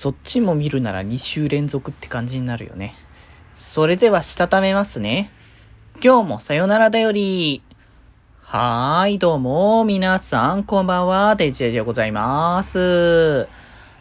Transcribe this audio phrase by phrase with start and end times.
[0.00, 2.94] そっちも見るなら2週連続って感じになるよね。
[3.58, 5.30] それでは、したためますね。
[6.02, 7.62] 今日もさよならだより。
[8.40, 13.46] はーい、どうも、皆さん、こんばんは、デジェジでございます。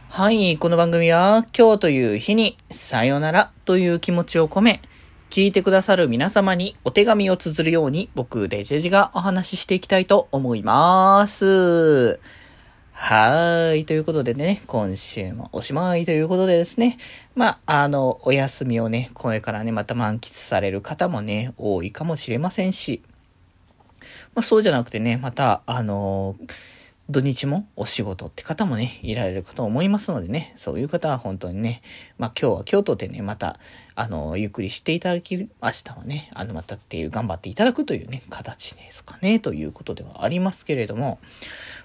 [0.08, 4.82] はい、この番組は、今日という日に、さよならという気持ちを込め、
[5.30, 12.22] 聞いてくださる皆様にお手紙を綴るように、僕、デジェジがお話ししていきたいと思います。
[13.02, 13.86] はーい。
[13.86, 16.98] ということでね、今週もおしまいということでですね。
[17.34, 23.02] まあ、あの、お休みをね、これからね、また満喫される方もね、多いかもしれませんし、
[24.36, 26.36] まあ、そうじゃなくてね、また、あの
[27.10, 31.82] 土日もお仕事って方もね、いられるかと思いますのでね、そういう方は本当にね、
[32.20, 33.60] まあ今日は京都でね、また、
[33.96, 41.18] あの、ゆっくりしていただき、明日はね、あの、またっていう、頑張っていただくというね、形ですかね、ということではありますけれども、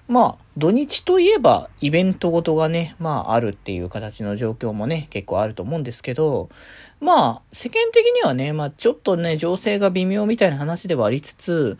[0.07, 6.49] まあ、土日といえば、イベントごとがね、まあ、あるっていう形の状況もね、結構あると思うんですけど、
[7.01, 11.77] まあ、世間的にはね、まあ、ちょっとね、情勢が微妙みたいな話ではありつつ、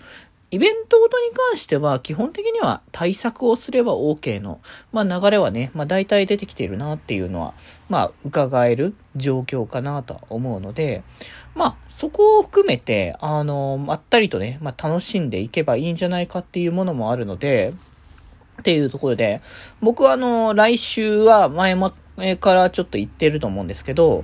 [0.51, 4.61] イベントごとに関しては、基本的には対策をすれば OK の、
[4.93, 7.53] まあ流れはね、まあ大体出てきているなっていうのは、
[7.89, 11.03] まあ伺える状況かなとは思うので、
[11.55, 17.73] まあそこを含めて、あの、まったりとね、まあ楽しんでいけばいいんじゃないかっていうものもあるので、
[18.65, 19.41] っていうところで、
[19.79, 24.23] 僕はあの、来週は前も、えからちょっと言ってると思うんですけど、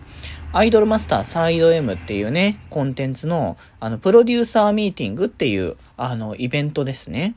[0.51, 7.35] アイドルマスターサイド M っていうね、コンテンツの、あの、プロデューサーミーティングっていう、あの、イベントですね。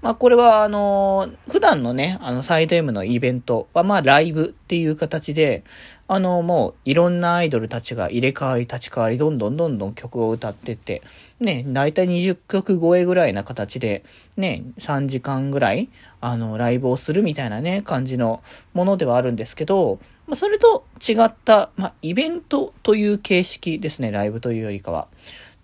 [0.00, 5.62] まあ、これは、あの、普段のね、あの、サイド M のイベントは、まあ、ライブっていう形で、
[6.08, 11.02] あの、もう、いろんなアイドルたちが入れ替わり立ち替わり、どんどんどんどん曲を歌ってって、
[11.40, 14.04] ね、だいたい20曲超えぐらいな形で、
[14.36, 15.88] ね、3時間ぐらい、
[16.20, 25.08] あの、ライブをするみたいなね、感じのものではあるんですけど、まあ、それと違った、まあ、イベントという形式ですね、ライブというよりかは。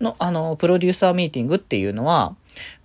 [0.01, 2.35] の、あの、プロデューサーミーティングっていうのは、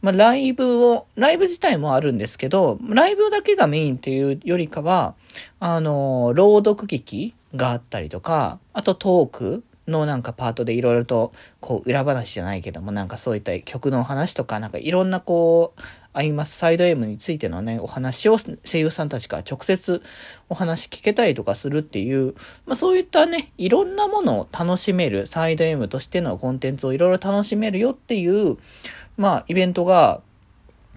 [0.02, 5.14] まあ、ライブを、ライブ自体もあるんですけど、ライブだけがメインっていうよりかは、
[5.60, 15.80] あの、朗読劇があったりとか、あとトークのなんかパートでいろいろと、こう、裏話じゃないけども、なんかそういった曲の話とか、なんかいろんなこう、
[16.18, 20.02] アイマスサイド M についてのね、お話を声優さんたちから直接
[20.48, 22.34] お話聞けたりとかするっていう、
[22.66, 28.56] まあそういったね、いろんなものを楽しめる、サイド M としてのコンテンツをいろいろ楽しめるよっていう、
[29.18, 30.22] まあイベントが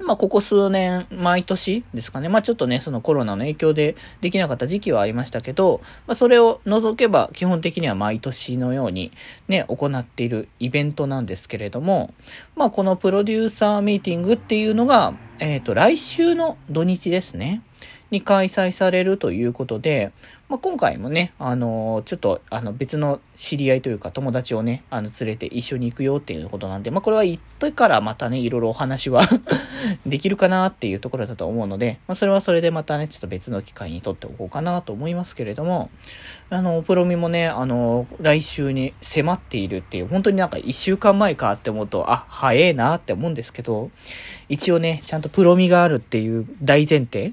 [0.04, 2.30] まあ、ここ数年、毎年ですかね。
[2.30, 9.12] まあ、ちょっとね、そのコロナの影響でできなかった時期はありましたけど、まあ、それを除けば、基本的には毎年のように
[9.48, 12.14] ね、行っているイベントなんですけれども、
[12.56, 17.62] まあ、このプロデューサーミーティングっていうのが、えっ、ー、と、来週の土日ですね。
[18.12, 20.12] に開催されるということで、
[20.50, 29.30] まあ、今回もね、あのー、ちょっと、あの、別の知り合いというか友達をね、あの、連れて一緒に行くよっていうことなんで、まあ、これは行ってからまたね、いろいろお話は
[30.06, 35.90] できるかなっていうところだと思うので、まあ、それはそれでまたね、ちょっと別の機会にとっておこうかなと思いますけれども、
[36.50, 43.90] あの、プロミもね、あの、来週に迫っているっていう、本当になんか一週間前かって思うと、あ、早えなって思うんですけど、
[44.50, 47.32] 一応ね、ちゃんとプロミがあるっていう大前提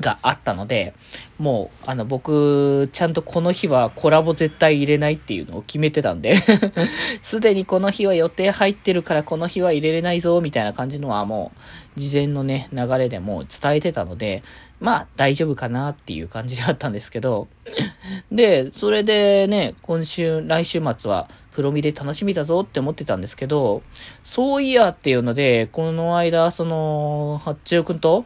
[0.00, 0.94] があったので、
[1.38, 6.36] もう、あの、僕、ちゃんとこの日はコラボ絶対入れないっていうのを決めてたんで
[7.22, 11.52] すでにこの日は予定入ってるからこの日は入れれないぞ、みたいな感じのはも
[11.96, 14.42] う、事前のね、流れでも伝えてたので、
[14.80, 17.46] まあ、大丈夫かなっていう感じだったんですけど、
[18.32, 23.82] で、それでね、今週、来週末は、プロミで楽しみだぞって思ってたんですけど、
[24.24, 28.24] そういやっていうので、この間、その、八中くんと、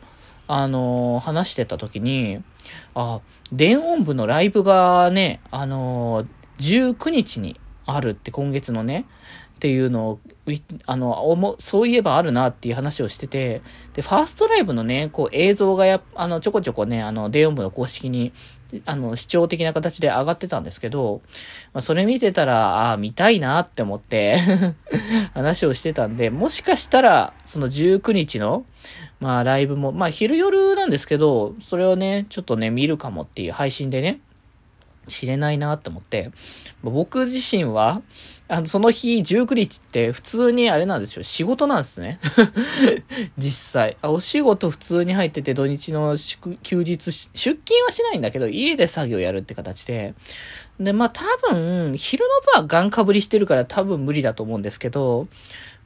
[0.49, 2.43] あのー、話してた時に、
[2.95, 3.21] あ、
[3.53, 9.07] 電音部のライブがね、あのー、19日にあるって今月のね、
[9.57, 10.21] っていうのを、
[10.85, 13.63] あの、そういえばあるなっていう話をしてて、
[13.95, 18.33] で、ファーストライブのね、こう映像がや、あの、ちょこちょこね、あの、電音部の公式に、
[18.85, 21.23] あの、視聴的な形で上がってたんですけど、
[21.73, 24.39] まあ、それ見てたら、ああ、見たいなって思って
[25.33, 28.67] 話をしてたんで、もしかしたら、その19日の、
[29.21, 34.21] まあライブも、まあ昼夜なんですけど、それをね、ちょっとね、見るかもっていう配信でね、
[35.09, 36.31] 知れないなって思って、
[36.83, 38.03] 僕自身は、
[38.49, 41.23] あの、その日19日って普通にあれなんですよ。
[41.25, 42.21] 仕事なんですね。
[43.39, 44.11] 実際あ。
[44.11, 46.17] お仕事普通に入ってて土日の
[46.63, 50.15] 休日、出勤はしないんだけど、家で作業やるって形で。
[50.79, 55.27] で、まあ多分、昼の部はガンかぶりしてるから多分無理だと思うんですけど、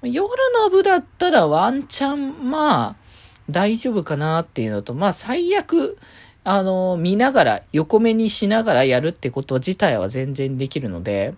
[0.03, 0.29] 夜
[0.63, 3.10] の部だったらワンチャン、まあ、
[3.51, 5.99] 大丈夫かなっていうのと、まあ最悪、
[6.45, 11.35] あの、見ながら、横目にしながらやるってこと自体は全然できるので、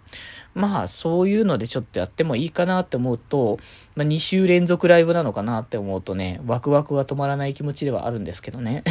[0.54, 3.58] まあ、そういうのでちょっとやってもいいかなって思うと、
[3.94, 8.82] まあ、2週連続ライブなのかなって思うとね、ワクワクが止まらない気持ちではあるんですけどね。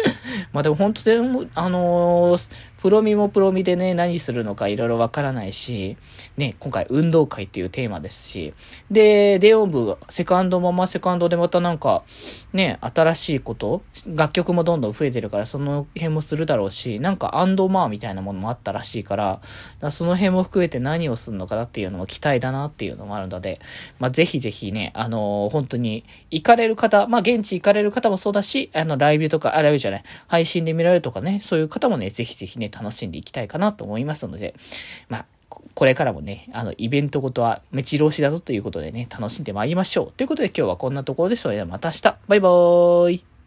[0.52, 2.48] まあでも本当でも、あのー、
[2.80, 5.96] プロミもプロミでね、何するのかいろいろわからないし、
[6.36, 8.54] ね、今回運動会っていうテーマですし、
[8.90, 12.04] で、デオン部、セカンドもまセカンドでまたなんか、
[12.52, 19.40] ね、新しいこと、楽曲もどんどん増えてるから、その辺もするだろうし、なんかアンドマーみたいなものもあったらしいから、か
[19.80, 23.60] らその辺も含めて何ををするのかなっていうのも期待だなっていうのもあるので、
[23.98, 34.54] まあ、ぜひぜひね、あのー、本当に行かれる方、まあ、現地行かれる方もそうだし、あの、ライブとか、あ、ライブじゃない、配信で見られるとかね、そういう方もね、ぜひぜひね、楽しんでいきたいかなと思いますので、
[35.08, 35.26] まあ、
[35.74, 40.12] これからもね、あの、イベントごとはめちろ押しだぞということでね、楽しんでまいりましょう。
[40.16, 42.02] ということで今日はこんなところで、それではまた明日。
[42.26, 43.37] バイバーイ。